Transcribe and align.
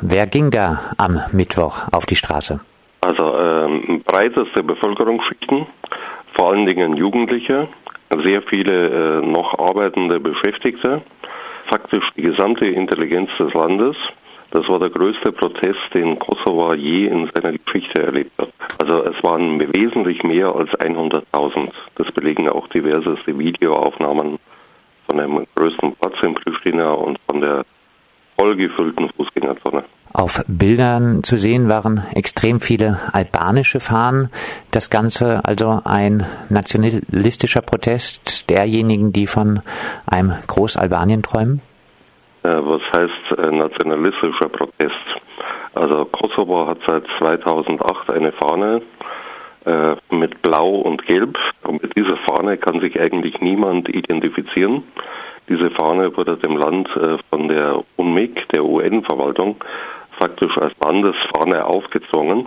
Wer 0.00 0.26
ging 0.26 0.50
da 0.50 0.80
am 0.96 1.20
Mittwoch 1.32 1.88
auf 1.92 2.06
die 2.06 2.16
Straße? 2.16 2.58
Also 3.02 3.36
ähm, 3.38 4.02
breiteste 4.04 4.62
Bevölkerungsschichten, 4.62 5.66
vor 6.32 6.50
allen 6.50 6.64
Dingen 6.64 6.96
Jugendliche, 6.96 7.68
sehr 8.22 8.40
viele 8.40 9.20
äh, 9.20 9.26
noch 9.26 9.58
arbeitende 9.58 10.20
Beschäftigte, 10.20 11.02
faktisch 11.66 12.04
die 12.16 12.22
gesamte 12.22 12.66
Intelligenz 12.66 13.28
des 13.38 13.52
Landes. 13.52 13.94
Das 14.52 14.66
war 14.68 14.78
der 14.78 14.88
größte 14.88 15.32
Protest, 15.32 15.92
den 15.92 16.18
Kosovo 16.18 16.72
je 16.72 17.08
in 17.08 17.30
seiner 17.34 17.52
Geschichte 17.52 18.02
erlebt 18.02 18.32
hat. 18.38 18.50
Also 18.78 19.04
es 19.04 19.22
waren 19.22 19.58
wesentlich 19.74 20.22
mehr 20.22 20.54
als 20.54 20.70
100.000. 20.70 21.70
Das 21.96 22.10
belegen 22.12 22.48
auch 22.48 22.68
diverseste 22.68 23.38
Videoaufnahmen 23.38 24.38
von 25.06 25.18
dem 25.18 25.46
größten 25.54 25.96
Platz 25.96 26.22
in 26.22 26.34
Pristina 26.34 26.92
und 26.92 27.18
von 27.26 27.40
der 27.42 27.64
vollgefüllten 28.36 29.08
Fußgängerzone. 29.16 29.84
Auf 30.12 30.44
Bildern 30.46 31.24
zu 31.24 31.36
sehen 31.38 31.68
waren 31.68 32.04
extrem 32.14 32.60
viele 32.60 33.00
albanische 33.12 33.80
Fahnen. 33.80 34.30
Das 34.70 34.88
Ganze 34.88 35.40
also 35.44 35.80
ein 35.84 36.24
nationalistischer 36.50 37.62
Protest 37.62 38.48
derjenigen, 38.48 39.12
die 39.12 39.26
von 39.26 39.60
einem 40.06 40.32
Großalbanien 40.46 41.24
träumen? 41.24 41.60
Äh, 42.44 42.48
was 42.48 42.82
heißt 42.96 43.38
äh, 43.38 43.50
nationalistischer 43.50 44.48
Protest? 44.50 44.94
Also 45.74 46.04
Kosovo 46.04 46.68
hat 46.68 46.78
seit 46.86 47.04
2008 47.18 48.12
eine 48.12 48.30
Fahne 48.30 48.82
äh, 49.64 49.96
mit 50.14 50.42
Blau 50.42 50.76
und 50.76 51.06
Gelb. 51.06 51.38
Und 51.62 51.82
mit 51.82 51.96
dieser 51.96 52.16
Fahne 52.16 52.56
kann 52.56 52.80
sich 52.80 53.00
eigentlich 53.00 53.40
niemand 53.40 53.88
identifizieren. 53.88 54.82
Diese 55.48 55.70
Fahne 55.70 56.16
wurde 56.16 56.36
dem 56.38 56.56
Land 56.56 56.88
von 57.28 57.48
der 57.48 57.84
UNMIK, 57.96 58.48
der 58.48 58.64
UN-Verwaltung, 58.64 59.56
faktisch 60.12 60.56
als 60.56 60.72
Landesfahne 60.80 61.66
aufgezwungen. 61.66 62.46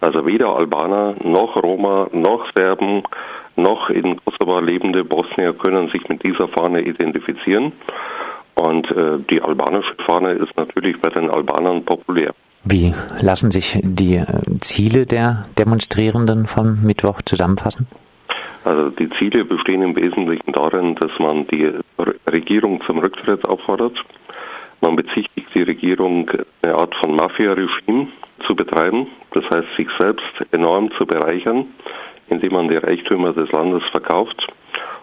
Also 0.00 0.24
weder 0.24 0.56
Albaner 0.56 1.14
noch 1.22 1.56
Roma 1.56 2.08
noch 2.12 2.46
Serben 2.56 3.02
noch 3.56 3.90
in 3.90 4.18
Kosovo 4.24 4.60
lebende 4.60 5.04
Bosnier 5.04 5.52
können 5.52 5.88
sich 5.90 6.08
mit 6.08 6.24
dieser 6.24 6.48
Fahne 6.48 6.80
identifizieren. 6.80 7.72
Und 8.54 8.90
äh, 8.90 9.18
die 9.28 9.42
albanische 9.42 9.94
Fahne 10.06 10.32
ist 10.32 10.56
natürlich 10.56 11.00
bei 11.00 11.10
den 11.10 11.30
Albanern 11.30 11.84
populär. 11.84 12.32
Wie 12.64 12.92
lassen 13.20 13.50
sich 13.50 13.80
die 13.82 14.16
äh, 14.16 14.26
Ziele 14.60 15.06
der 15.06 15.46
Demonstrierenden 15.58 16.46
vom 16.46 16.82
Mittwoch 16.82 17.22
zusammenfassen? 17.22 17.86
Also 18.64 18.90
die 18.90 19.08
Ziele 19.10 19.44
bestehen 19.44 19.82
im 19.82 19.96
Wesentlichen 19.96 20.52
darin, 20.52 20.94
dass 20.96 21.18
man 21.18 21.46
die 21.46 21.72
Regierung 22.30 22.82
zum 22.82 22.98
Rücktritt 22.98 23.46
auffordert, 23.46 23.98
man 24.82 24.96
bezichtigt 24.96 25.48
die 25.54 25.62
Regierung, 25.62 26.30
eine 26.62 26.74
Art 26.74 26.94
von 26.94 27.14
Mafia-Regime 27.14 28.08
zu 28.46 28.54
betreiben, 28.54 29.06
das 29.32 29.44
heißt 29.50 29.76
sich 29.76 29.88
selbst 29.98 30.46
enorm 30.52 30.90
zu 30.92 31.06
bereichern, 31.06 31.66
indem 32.28 32.52
man 32.52 32.68
die 32.68 32.76
Reichtümer 32.76 33.32
des 33.32 33.50
Landes 33.52 33.82
verkauft 33.90 34.46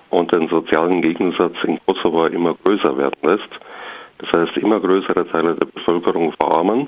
und 0.10 0.32
den 0.32 0.48
sozialen 0.48 1.02
Gegensatz 1.02 1.56
in 1.64 1.80
Kosovo 1.86 2.26
immer 2.26 2.56
größer 2.64 2.98
werden 2.98 3.20
lässt. 3.22 3.50
Das 4.20 4.32
heißt, 4.32 4.58
immer 4.58 4.80
größere 4.80 5.28
Teile 5.30 5.54
der 5.56 5.68
Bevölkerung 5.68 6.32
verarmen. 6.32 6.88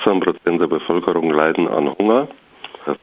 18 0.00 0.20
Prozent 0.20 0.60
der 0.60 0.66
Bevölkerung 0.66 1.30
leiden 1.30 1.68
an 1.68 1.90
Hunger, 1.98 2.28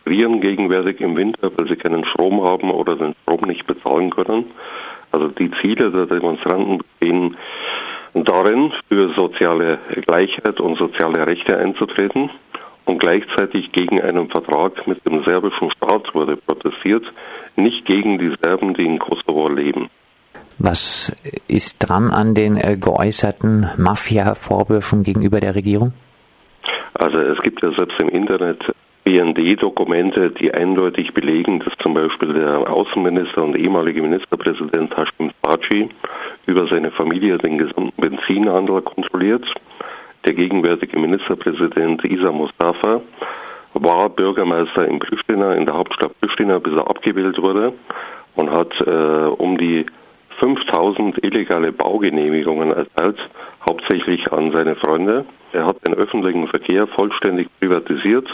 frieren 0.03 0.41
gegenwärtig 0.41 1.01
im 1.01 1.15
Winter, 1.15 1.51
weil 1.55 1.67
sie 1.67 1.75
keinen 1.75 2.05
Strom 2.05 2.41
haben 2.43 2.71
oder 2.71 2.95
den 2.95 3.13
Strom 3.23 3.41
nicht 3.47 3.65
bezahlen 3.67 4.09
können. 4.09 4.45
Also 5.11 5.27
die 5.29 5.51
Ziele 5.61 5.91
der 5.91 6.05
Demonstranten 6.05 6.79
bestehen 6.79 7.37
darin, 8.13 8.71
für 8.89 9.13
soziale 9.13 9.79
Gleichheit 10.05 10.59
und 10.59 10.77
soziale 10.77 11.25
Rechte 11.25 11.57
einzutreten. 11.57 12.29
Und 12.85 12.99
gleichzeitig 12.99 13.73
gegen 13.73 14.01
einen 14.01 14.29
Vertrag 14.29 14.87
mit 14.87 15.05
dem 15.05 15.23
serbischen 15.23 15.69
Staat 15.71 16.15
wurde 16.15 16.37
protestiert, 16.37 17.03
nicht 17.57 17.85
gegen 17.85 18.17
die 18.17 18.33
Serben, 18.41 18.73
die 18.73 18.85
in 18.85 18.97
Kosovo 18.97 19.49
leben. 19.49 19.89
Was 20.57 21.15
ist 21.47 21.79
dran 21.79 22.09
an 22.09 22.33
den 22.33 22.55
äh, 22.55 22.77
geäußerten 22.77 23.69
Mafia-Vorwürfen 23.77 25.03
gegenüber 25.03 25.39
der 25.39 25.53
Regierung? 25.53 25.93
Also 26.99 27.21
es 27.21 27.39
gibt 27.41 27.61
ja 27.61 27.71
selbst 27.71 27.99
im 28.01 28.09
Internet 28.09 28.59
BND-Dokumente, 29.03 30.31
die 30.31 30.51
eindeutig 30.53 31.13
belegen, 31.13 31.59
dass 31.59 31.73
zum 31.77 31.93
Beispiel 31.93 32.33
der 32.33 32.69
Außenminister 32.69 33.43
und 33.43 33.55
ehemalige 33.55 34.01
Ministerpräsident 34.01 34.97
Hashim 34.97 35.31
Baci 35.41 35.89
über 36.47 36.67
seine 36.67 36.91
Familie 36.91 37.37
den 37.37 37.59
gesamten 37.59 38.01
Benzinhandel 38.01 38.81
kontrolliert. 38.81 39.45
Der 40.25 40.33
gegenwärtige 40.33 40.99
Ministerpräsident 40.99 42.03
Isa 42.03 42.31
Mustafa 42.31 43.01
war 43.75 44.09
Bürgermeister 44.09 44.87
in 44.87 44.99
Pristina, 44.99 45.53
in 45.53 45.65
der 45.65 45.75
Hauptstadt 45.75 46.19
Pristina, 46.19 46.57
bis 46.57 46.73
er 46.73 46.89
abgewählt 46.89 47.41
wurde 47.41 47.73
und 48.35 48.51
hat 48.51 48.73
äh, 48.81 48.91
um 48.91 49.57
die 49.57 49.85
5000 50.39 51.23
illegale 51.23 51.71
Baugenehmigungen 51.71 52.71
erteilt, 52.71 53.17
hauptsächlich 53.65 54.31
an 54.31 54.51
seine 54.51 54.75
Freunde. 54.75 55.25
Er 55.53 55.65
hat 55.65 55.85
den 55.85 55.93
öffentlichen 55.95 56.47
Verkehr 56.47 56.87
vollständig 56.87 57.47
privatisiert 57.59 58.27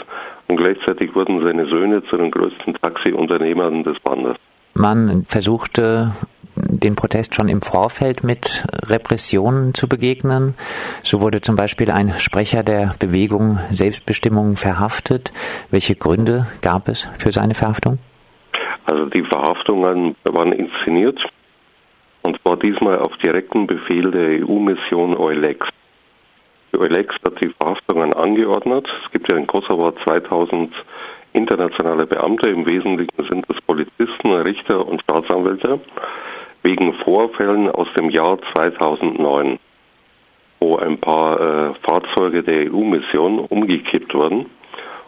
und 0.48 0.56
gleichzeitig 0.56 1.14
wurden 1.14 1.42
seine 1.42 1.66
Söhne 1.66 2.04
zu 2.04 2.16
den 2.16 2.30
größten 2.30 2.74
Taxiunternehmern 2.74 3.84
des 3.84 3.96
Landes. 4.04 4.36
Man 4.74 5.24
versuchte 5.26 6.12
den 6.56 6.94
Protest 6.94 7.34
schon 7.34 7.48
im 7.48 7.62
Vorfeld 7.62 8.22
mit 8.22 8.64
Repressionen 8.84 9.74
zu 9.74 9.88
begegnen. 9.88 10.54
So 11.02 11.20
wurde 11.20 11.40
zum 11.40 11.56
Beispiel 11.56 11.90
ein 11.90 12.10
Sprecher 12.18 12.62
der 12.62 12.94
Bewegung 12.98 13.58
Selbstbestimmung 13.70 14.56
verhaftet. 14.56 15.32
Welche 15.70 15.94
Gründe 15.94 16.46
gab 16.60 16.88
es 16.88 17.08
für 17.18 17.32
seine 17.32 17.54
Verhaftung? 17.54 17.98
Also 18.86 19.06
die 19.06 19.22
Verhaftungen 19.22 20.14
waren 20.24 20.52
inszeniert 20.52 21.18
und 22.24 22.40
zwar 22.40 22.56
diesmal 22.56 22.98
auf 22.98 23.16
direkten 23.18 23.66
Befehl 23.66 24.10
der 24.10 24.44
EU-Mission 24.46 25.16
EULEX. 25.16 25.68
Die 26.72 26.78
EULEX 26.78 27.14
hat 27.24 27.40
die 27.40 27.50
Verhaftungen 27.50 28.12
angeordnet. 28.14 28.88
Es 29.04 29.12
gibt 29.12 29.30
ja 29.30 29.36
in 29.36 29.46
Kosovo 29.46 29.92
2000 29.92 30.74
internationale 31.34 32.06
Beamte, 32.06 32.48
im 32.48 32.64
Wesentlichen 32.64 33.24
sind 33.28 33.44
es 33.48 33.60
Polizisten, 33.60 34.32
Richter 34.32 34.86
und 34.86 35.02
Staatsanwälte, 35.02 35.80
wegen 36.62 36.94
Vorfällen 36.94 37.70
aus 37.70 37.88
dem 37.96 38.08
Jahr 38.08 38.38
2009, 38.54 39.58
wo 40.60 40.76
ein 40.76 40.98
paar 40.98 41.40
äh, 41.40 41.74
Fahrzeuge 41.82 42.42
der 42.42 42.72
EU-Mission 42.72 43.40
umgekippt 43.40 44.14
wurden. 44.14 44.46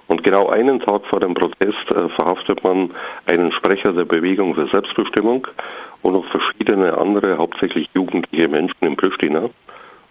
Und 0.09 0.23
genau 0.23 0.49
einen 0.49 0.81
Tag 0.81 1.05
vor 1.07 1.21
dem 1.21 1.35
Protest 1.35 1.91
äh, 1.91 2.09
verhaftet 2.11 2.63
man 2.63 2.91
einen 3.27 3.53
Sprecher 3.53 3.93
der 3.93 4.05
Bewegung 4.05 4.55
für 4.55 4.69
Selbstbestimmung 4.69 5.47
und 6.03 6.13
noch 6.13 6.25
verschiedene 6.27 6.97
andere, 6.97 7.39
hauptsächlich 7.39 7.89
jugendliche 7.95 8.49
Menschen 8.49 8.87
in 8.87 8.97
Pristina, 8.97 9.51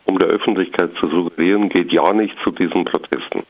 um 0.06 0.20
der 0.20 0.28
Öffentlichkeit 0.30 0.92
zu 1.00 1.08
suggerieren, 1.08 1.70
geht 1.70 1.92
ja 1.92 2.12
nicht 2.14 2.36
zu 2.44 2.52
diesen 2.52 2.86
Protesten. 2.86 3.44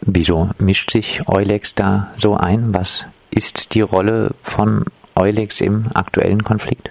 Wieso 0.00 0.50
mischt 0.58 0.90
sich 0.90 1.22
Eulex 1.28 1.74
da 1.74 2.10
so 2.16 2.34
ein? 2.34 2.74
Was 2.74 3.06
ist 3.30 3.74
die 3.74 3.82
Rolle 3.82 4.30
von 4.42 4.86
Eulex 5.14 5.60
im 5.60 5.86
aktuellen 5.94 6.42
Konflikt? 6.42 6.90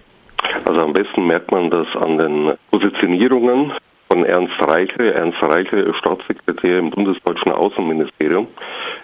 Also 0.66 0.82
am 0.82 0.92
besten 0.92 1.26
merkt 1.26 1.52
man 1.52 1.70
das 1.72 1.88
an 1.96 2.18
den 2.18 2.54
Positionierungen 2.72 3.74
von 4.08 4.26
Ernst 4.26 4.54
Reichle. 4.60 5.14
Ernst 5.14 5.42
Reichle 5.42 5.82
ist 5.82 5.98
Staatssekretär 5.98 6.80
im 6.80 6.92
bundesdeutschen 6.92 7.52
Außenministerium. 7.52 8.48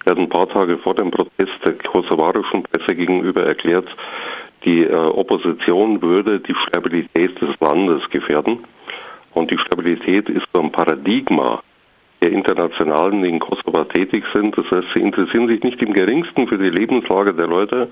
Er 0.06 0.12
hat 0.12 0.20
ein 0.20 0.30
paar 0.30 0.48
Tage 0.48 0.78
vor 0.78 0.94
dem 0.94 1.12
Protest 1.12 1.66
der 1.66 1.74
kosovarischen 1.74 2.64
Presse 2.64 2.96
gegenüber 2.96 3.44
erklärt, 3.44 3.88
die 4.64 4.84
äh, 4.84 4.94
Opposition 4.94 6.02
würde 6.02 6.40
die 6.40 6.56
Stabilität 6.68 7.40
des 7.42 7.60
Landes 7.60 8.08
gefährden. 8.10 8.60
Und 9.34 9.52
die 9.52 9.58
Stabilität 9.58 10.30
ist 10.30 10.46
so 10.54 10.62
ein 10.62 10.72
Paradigma 10.72 11.62
der 12.22 12.32
Internationalen, 12.32 13.22
die 13.22 13.30
in 13.30 13.40
Kosovo 13.40 13.84
tätig 13.84 14.24
sind. 14.34 14.58
Das 14.58 14.66
heißt, 14.72 14.88
sie 14.94 15.02
interessieren 15.02 15.48
sich 15.48 15.62
nicht 15.64 15.82
im 15.82 15.94
geringsten 15.94 16.48
für 16.48 16.58
die 16.58 16.70
Lebenslage 16.70 17.34
der 17.34 17.48
Leute. 17.48 17.90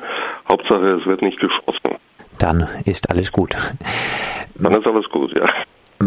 Hauptsache, 0.47 0.99
es 0.99 1.05
wird 1.05 1.21
nicht 1.21 1.39
geschossen. 1.39 1.97
Dann 2.39 2.67
ist 2.85 3.09
alles 3.11 3.31
gut. 3.31 3.55
Dann 4.55 4.73
ist 4.73 4.87
alles 4.87 5.09
gut, 5.09 5.33
ja. 5.35 5.47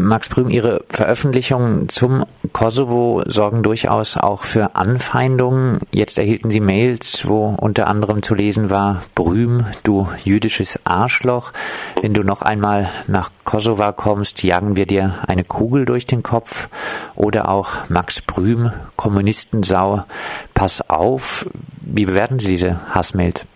Max 0.04 0.28
Prüm, 0.28 0.50
Ihre 0.50 0.84
Veröffentlichungen 0.88 1.88
zum 1.88 2.24
Kosovo 2.52 3.22
sorgen 3.26 3.62
durchaus 3.62 4.16
auch 4.16 4.44
für 4.44 4.76
Anfeindungen. 4.76 5.78
Jetzt 5.90 6.18
erhielten 6.18 6.50
Sie 6.50 6.60
Mails, 6.60 7.28
wo 7.28 7.56
unter 7.60 7.86
anderem 7.86 8.22
zu 8.22 8.34
lesen 8.34 8.70
war, 8.70 9.02
Brüm, 9.14 9.64
du 9.84 10.08
jüdisches 10.24 10.78
Arschloch. 10.84 11.52
Wenn 12.02 12.14
du 12.14 12.22
noch 12.22 12.42
einmal 12.42 12.90
nach 13.06 13.30
Kosovo 13.44 13.92
kommst, 13.92 14.42
jagen 14.42 14.76
wir 14.76 14.86
dir 14.86 15.14
eine 15.26 15.44
Kugel 15.44 15.84
durch 15.84 16.06
den 16.06 16.22
Kopf. 16.22 16.68
Oder 17.14 17.48
auch 17.48 17.88
Max 17.88 18.20
Prüm, 18.20 18.72
Kommunistensau, 18.96 20.04
pass 20.54 20.88
auf. 20.90 21.46
Wie 21.80 22.06
bewerten 22.06 22.38
Sie 22.38 22.48
diese 22.48 22.80
Hassmails? 22.94 23.46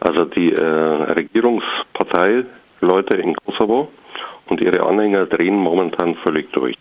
Also 0.00 0.24
die 0.24 0.52
äh, 0.52 0.64
Regierungspartei 0.64 2.44
Leute 2.80 3.16
in 3.16 3.34
Kosovo 3.36 3.88
und 4.50 4.60
ihre 4.60 4.86
Anhänger 4.86 5.26
drehen 5.26 5.56
momentan 5.56 6.16
völlig 6.16 6.52
durch. 6.52 6.76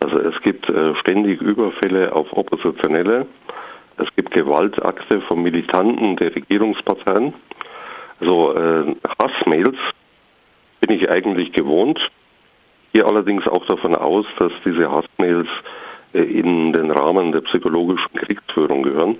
Also 0.00 0.18
es 0.18 0.40
gibt 0.42 0.68
äh, 0.68 0.94
ständig 0.96 1.40
Überfälle 1.40 2.14
auf 2.14 2.32
Oppositionelle. 2.32 3.26
Es 3.98 4.08
gibt 4.16 4.30
Gewaltakte 4.30 5.20
von 5.20 5.42
Militanten 5.42 6.16
der 6.16 6.34
Regierungsparteien. 6.34 7.34
Also 8.18 8.54
äh, 8.54 8.94
Hassmails 9.18 9.76
bin 10.80 10.90
ich 10.96 11.10
eigentlich 11.10 11.52
gewohnt. 11.52 12.00
Gehe 12.94 13.04
allerdings 13.04 13.46
auch 13.46 13.66
davon 13.66 13.94
aus, 13.94 14.24
dass 14.38 14.52
diese 14.64 14.90
Hassmails 14.90 15.48
äh, 16.14 16.22
in 16.22 16.72
den 16.72 16.90
Rahmen 16.90 17.32
der 17.32 17.42
psychologischen 17.42 18.14
Kriegsführung 18.14 18.82
gehören. 18.82 19.16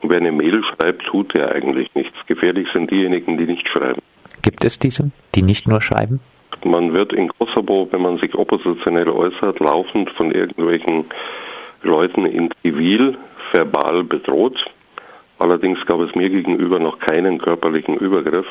Und 0.00 0.12
wer 0.12 0.18
eine 0.18 0.30
Mail 0.30 0.62
schreibt, 0.62 1.06
tut 1.06 1.34
er 1.34 1.52
eigentlich 1.52 1.92
nichts. 1.96 2.16
Gefährlich 2.26 2.68
sind 2.72 2.90
diejenigen, 2.92 3.36
die 3.36 3.46
nicht 3.46 3.68
schreiben. 3.68 4.00
Gibt 4.42 4.64
es 4.64 4.78
diese, 4.78 5.10
die 5.34 5.42
nicht 5.42 5.66
nur 5.66 5.82
schreiben? 5.82 6.20
Man 6.64 6.92
wird 6.92 7.12
in 7.12 7.28
Kosovo, 7.28 7.88
wenn 7.90 8.02
man 8.02 8.18
sich 8.18 8.34
oppositionell 8.34 9.08
äußert, 9.08 9.60
laufend 9.60 10.10
von 10.10 10.30
irgendwelchen 10.30 11.06
Leuten 11.82 12.26
in 12.26 12.50
Zivil 12.62 13.16
verbal 13.52 14.04
bedroht. 14.04 14.58
Allerdings 15.38 15.78
gab 15.86 16.00
es 16.00 16.14
mir 16.14 16.28
gegenüber 16.28 16.78
noch 16.78 16.98
keinen 16.98 17.38
körperlichen 17.38 17.96
Übergriff. 17.96 18.46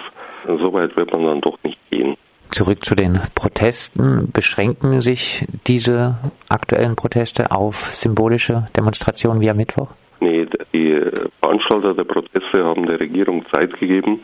Soweit 0.45 0.95
wird 0.97 1.13
man 1.13 1.25
dann 1.25 1.41
doch 1.41 1.57
nicht 1.63 1.77
gehen. 1.91 2.15
Zurück 2.49 2.83
zu 2.83 2.95
den 2.95 3.19
Protesten. 3.35 4.31
Beschränken 4.33 5.01
sich 5.01 5.45
diese 5.67 6.15
aktuellen 6.49 6.95
Proteste 6.95 7.51
auf 7.51 7.75
symbolische 7.75 8.67
Demonstrationen 8.75 9.39
wie 9.39 9.51
am 9.51 9.57
Mittwoch? 9.57 9.91
Nee, 10.19 10.47
die 10.73 10.99
Veranstalter 11.41 11.93
der 11.93 12.03
Proteste 12.05 12.65
haben 12.65 12.87
der 12.87 12.99
Regierung 12.99 13.45
Zeit 13.51 13.79
gegeben, 13.79 14.19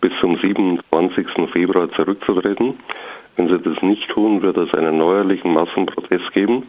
bis 0.00 0.12
zum 0.20 0.36
27. 0.36 1.26
Februar 1.52 1.90
zurückzutreten. 1.92 2.74
Wenn 3.36 3.48
sie 3.48 3.58
das 3.58 3.82
nicht 3.82 4.08
tun, 4.08 4.42
wird 4.42 4.56
es 4.56 4.72
einen 4.74 4.98
neuerlichen 4.98 5.52
Massenprotest 5.52 6.32
geben. 6.32 6.64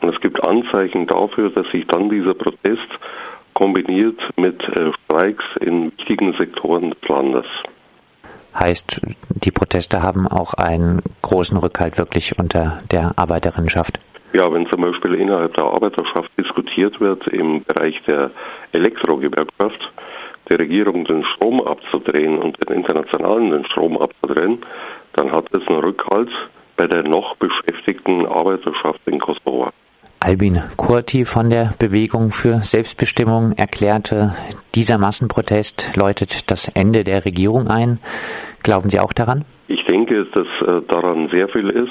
Und 0.00 0.14
es 0.14 0.20
gibt 0.20 0.44
Anzeichen 0.44 1.06
dafür, 1.06 1.50
dass 1.50 1.68
sich 1.70 1.86
dann 1.86 2.08
dieser 2.08 2.34
Protest 2.34 2.88
kombiniert 3.54 4.20
mit 4.36 4.62
äh, 4.68 4.92
Streiks 5.04 5.44
in 5.60 5.92
wichtigen 5.96 6.32
Sektoren 6.34 6.90
des 6.90 7.08
Landes. 7.08 7.46
Heißt, 8.54 9.00
die 9.28 9.50
Proteste 9.50 10.02
haben 10.02 10.26
auch 10.26 10.54
einen 10.54 11.02
großen 11.22 11.58
Rückhalt 11.58 11.98
wirklich 11.98 12.38
unter 12.38 12.82
der 12.90 13.12
Arbeiterinnenschaft? 13.16 13.98
Ja, 14.32 14.52
wenn 14.52 14.66
zum 14.68 14.80
Beispiel 14.80 15.14
innerhalb 15.14 15.54
der 15.54 15.64
Arbeiterschaft 15.64 16.30
diskutiert 16.38 17.00
wird 17.00 17.26
im 17.28 17.64
Bereich 17.64 18.02
der 18.06 18.30
Elektrogewerkschaft, 18.72 19.92
der 20.48 20.58
Regierung 20.58 21.04
den 21.04 21.24
Strom 21.24 21.60
abzudrehen 21.60 22.38
und 22.38 22.56
den 22.68 22.76
Internationalen 22.76 23.50
den 23.50 23.64
Strom 23.66 23.98
abzudrehen, 23.98 24.58
dann 25.14 25.32
hat 25.32 25.52
es 25.52 25.66
einen 25.68 25.80
Rückhalt 25.80 26.30
bei 26.76 26.86
der 26.86 27.02
noch 27.02 27.36
beschäftigten 27.36 28.26
Arbeiterschaft 28.26 29.00
in 29.06 29.18
Kosovo. 29.18 29.70
Albin 30.20 30.62
Kurti 30.76 31.24
von 31.24 31.50
der 31.50 31.72
Bewegung 31.78 32.30
für 32.30 32.60
Selbstbestimmung 32.60 33.52
erklärte, 33.52 34.34
dieser 34.74 34.98
Massenprotest 34.98 35.96
läutet 35.96 36.50
das 36.50 36.68
Ende 36.68 37.04
der 37.04 37.24
Regierung 37.24 37.68
ein. 37.68 38.00
Glauben 38.62 38.90
Sie 38.90 38.98
auch 38.98 39.12
daran? 39.12 39.44
Ich 39.68 39.84
denke, 39.84 40.24
dass 40.26 40.46
äh, 40.66 40.82
daran 40.88 41.28
sehr 41.28 41.48
viel 41.48 41.70
ist. 41.70 41.90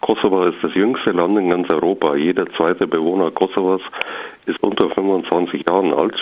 Kosovo 0.00 0.44
ist 0.44 0.62
das 0.62 0.74
jüngste 0.74 1.10
Land 1.10 1.38
in 1.38 1.50
ganz 1.50 1.68
Europa. 1.70 2.14
Jeder 2.14 2.46
zweite 2.52 2.86
Bewohner 2.86 3.30
Kosovos 3.30 3.82
ist 4.46 4.62
unter 4.62 4.88
25 4.88 5.68
Jahren 5.68 5.92
alt. 5.92 6.14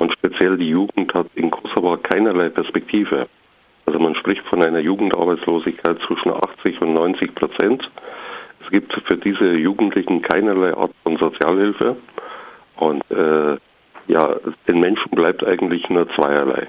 Und 0.00 0.14
speziell 0.14 0.56
die 0.56 0.70
Jugend 0.70 1.12
hat 1.12 1.26
in 1.34 1.50
Kosovo 1.50 1.94
keinerlei 1.98 2.48
Perspektive. 2.48 3.28
Also 3.84 3.98
man 3.98 4.14
spricht 4.14 4.40
von 4.46 4.62
einer 4.62 4.78
Jugendarbeitslosigkeit 4.78 5.98
zwischen 6.06 6.32
80 6.32 6.80
und 6.80 6.94
90 6.94 7.34
Prozent. 7.34 7.90
Es 8.64 8.70
gibt 8.70 8.94
für 8.94 9.18
diese 9.18 9.52
Jugendlichen 9.52 10.22
keinerlei 10.22 10.74
Art 10.74 10.92
von 11.02 11.18
Sozialhilfe. 11.18 11.96
Und 12.76 13.02
äh, 13.10 13.58
ja, 14.08 14.36
den 14.66 14.80
Menschen 14.80 15.10
bleibt 15.10 15.44
eigentlich 15.44 15.90
nur 15.90 16.08
zweierlei. 16.14 16.68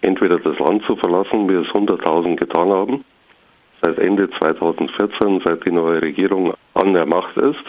Entweder 0.00 0.40
das 0.40 0.58
Land 0.58 0.84
zu 0.84 0.96
verlassen, 0.96 1.48
wie 1.48 1.54
es 1.54 1.68
100.000 1.68 2.34
getan 2.34 2.70
haben, 2.70 3.04
seit 3.80 4.00
Ende 4.00 4.28
2014, 4.28 5.40
seit 5.44 5.64
die 5.64 5.70
neue 5.70 6.02
Regierung 6.02 6.54
an 6.74 6.94
der 6.94 7.06
Macht 7.06 7.36
ist, 7.36 7.64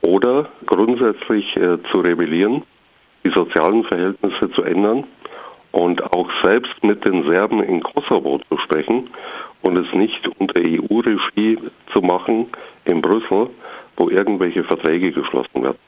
oder 0.00 0.48
grundsätzlich 0.64 1.54
äh, 1.56 1.76
zu 1.92 2.00
rebellieren 2.00 2.62
die 3.24 3.30
sozialen 3.30 3.84
Verhältnisse 3.84 4.50
zu 4.50 4.62
ändern 4.62 5.04
und 5.72 6.02
auch 6.12 6.28
selbst 6.42 6.82
mit 6.82 7.06
den 7.06 7.24
Serben 7.24 7.62
in 7.62 7.82
Kosovo 7.82 8.40
zu 8.48 8.58
sprechen 8.58 9.08
und 9.62 9.76
es 9.76 9.92
nicht 9.92 10.28
unter 10.38 10.60
EU-Regie 10.60 11.58
zu 11.92 12.00
machen 12.00 12.46
in 12.84 13.00
Brüssel, 13.00 13.50
wo 13.96 14.08
irgendwelche 14.08 14.64
Verträge 14.64 15.12
geschlossen 15.12 15.62
werden. 15.62 15.78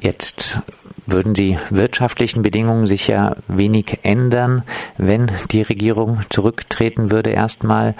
Jetzt 0.00 0.62
würden 1.06 1.34
die 1.34 1.58
wirtschaftlichen 1.70 2.42
Bedingungen 2.42 2.86
sich 2.86 3.08
ja 3.08 3.36
wenig 3.46 3.98
ändern, 4.02 4.62
wenn 4.96 5.30
die 5.50 5.62
Regierung 5.62 6.20
zurücktreten 6.30 7.10
würde 7.10 7.30
erstmal. 7.30 7.94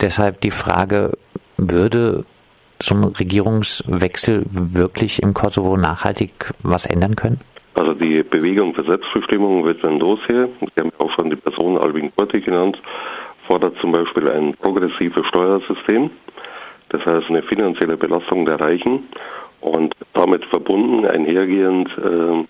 Deshalb 0.00 0.40
die 0.40 0.50
Frage, 0.50 1.12
würde 1.58 2.24
so 2.80 2.94
ein 2.94 3.04
Regierungswechsel 3.04 4.44
wirklich 4.50 5.22
im 5.22 5.34
Kosovo 5.34 5.76
nachhaltig 5.76 6.52
was 6.62 6.86
ändern 6.86 7.14
können? 7.14 7.40
Also 7.74 7.94
die 7.94 8.22
Bewegung 8.22 8.74
für 8.74 8.84
Selbstbestimmung 8.84 9.64
wird 9.64 9.82
dann 9.82 9.98
losher. 9.98 10.48
Sie 10.60 10.80
haben 10.80 10.92
auch 10.98 11.10
schon 11.12 11.30
die 11.30 11.36
Person 11.36 11.78
Alvin 11.78 12.14
Kurti 12.14 12.40
genannt, 12.40 12.80
fordert 13.46 13.76
zum 13.78 13.92
Beispiel 13.92 14.28
ein 14.28 14.54
progressives 14.54 15.26
Steuersystem, 15.26 16.10
das 16.90 17.04
heißt 17.06 17.30
eine 17.30 17.42
finanzielle 17.42 17.96
Belastung 17.96 18.44
der 18.44 18.60
Reichen 18.60 19.08
und 19.60 19.94
damit 20.12 20.44
verbunden 20.44 21.06
einhergehend 21.06 21.88
äh, 21.98 22.44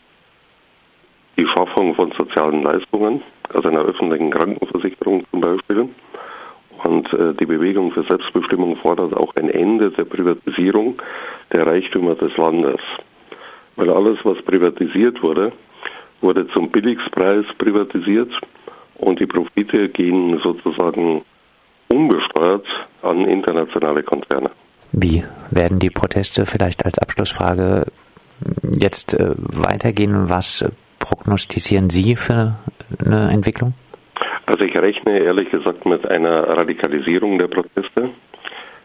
die 1.39 1.47
Schaffung 1.47 1.95
von 1.95 2.13
sozialen 2.13 2.63
Leistungen, 2.63 3.23
also 3.55 3.69
einer 3.69 3.83
öffentlichen 3.83 4.31
Krankenversicherung 4.31 5.25
zum 5.31 5.41
Beispiel. 5.41 5.89
Und 6.85 7.13
äh, 7.13 7.33
die 7.35 7.47
Bewegung 7.47 7.93
für 7.93 8.03
Selbstbestimmung 8.03 8.77
fordert 8.77 9.15
auch 9.15 9.35
ein 9.37 9.49
Ende 9.49 9.91
der 9.91 10.05
Privatisierung 10.05 11.01
der 11.53 11.67
Reichtümer 11.67 12.17
des 12.17 12.37
Landes 12.37 12.81
weil 13.77 13.91
alles, 13.91 14.19
was 14.25 14.43
privatisiert 14.43 15.23
wurde, 15.23 15.53
wurde 16.21 16.47
zum 16.49 16.71
Billigspreis 16.71 17.45
privatisiert 17.59 18.31
und 18.97 19.21
die 19.21 19.27
Profite 19.27 19.89
gehen 19.89 20.39
sozusagen 20.43 21.23
unbesteuert 21.89 22.67
an 23.03 23.27
internationale 23.27 24.03
Konzerne. 24.03 24.51
Wie 24.93 25.25
werden 25.51 25.79
die 25.79 25.91
Proteste 25.91 26.47
vielleicht 26.47 26.85
als 26.85 26.99
Abschlussfrage 26.99 27.87
jetzt 28.79 29.15
äh, 29.15 29.35
weitergehen? 29.37 30.29
Was 30.29 30.65
prognostizieren 30.99 31.91
Sie 31.91 32.17
für 32.17 32.57
eine 33.05 33.31
Entwicklung? 33.31 33.75
Also 34.47 34.65
ich 34.65 34.77
rechne 34.77 35.19
ehrlich 35.19 35.51
gesagt 35.51 35.87
mit 35.87 36.07
einer 36.07 36.49
Radikalisierung 36.49 37.39
der 37.39 37.49
Proteste, 37.49 38.11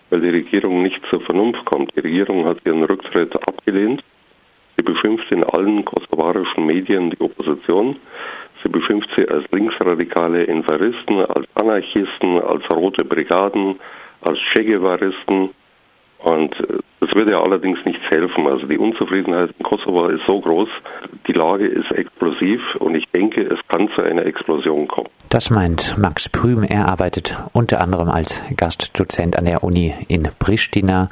weil 0.09 0.21
die 0.21 0.29
Regierung 0.29 0.81
nicht 0.81 1.01
zur 1.09 1.21
Vernunft 1.21 1.65
kommt. 1.65 1.95
Die 1.95 1.99
Regierung 1.99 2.45
hat 2.45 2.57
ihren 2.65 2.83
Rücktritt 2.83 3.35
abgelehnt 3.35 4.03
Sie 4.77 4.83
beschimpft 4.83 5.31
in 5.31 5.43
allen 5.43 5.83
kosovarischen 5.83 6.65
Medien 6.65 7.09
die 7.09 7.19
Opposition. 7.19 7.95
Sie 8.63 8.69
beschimpft 8.69 9.09
sie 9.15 9.27
als 9.27 9.45
linksradikale 9.51 10.43
Inveristen, 10.43 11.25
als 11.25 11.47
Anarchisten, 11.55 12.39
als 12.41 12.69
rote 12.69 13.03
Brigaden, 13.03 13.79
als 14.21 14.39
Che. 14.53 14.77
Und 16.19 16.59
äh, 16.59 16.79
das 16.99 17.13
würde 17.13 17.31
ja 17.31 17.41
allerdings 17.41 17.79
nichts 17.85 18.03
helfen. 18.09 18.47
Also 18.47 18.65
die 18.65 18.77
Unzufriedenheit 18.77 19.51
in 19.57 19.63
Kosovo 19.63 20.07
ist 20.07 20.25
so 20.25 20.41
groß, 20.41 20.69
die 21.27 21.33
Lage 21.33 21.67
ist 21.67 21.91
explosiv 21.91 22.75
und 22.75 22.95
ich 22.95 23.05
denke, 23.13 23.41
es 23.41 23.59
kann 23.67 23.89
zu 23.95 24.01
einer 24.01 24.25
Explosion 24.25 24.87
kommen. 24.87 25.09
Das 25.29 25.49
meint 25.49 25.97
Max 25.97 26.29
Prüm. 26.29 26.63
Er 26.63 26.87
arbeitet 26.87 27.37
unter 27.53 27.81
anderem 27.81 28.09
als 28.09 28.41
Gastdozent 28.55 29.37
an 29.37 29.45
der 29.45 29.63
Uni 29.63 29.93
in 30.07 30.27
Pristina 30.39 31.09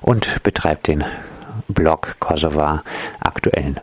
und 0.00 0.42
betreibt 0.42 0.88
den 0.88 1.04
Blog 1.68 2.16
Kosovar 2.18 2.82
aktuellen 3.18 3.74